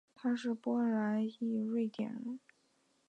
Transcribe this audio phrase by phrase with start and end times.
[0.15, 2.39] 他是波兰裔瑞典人。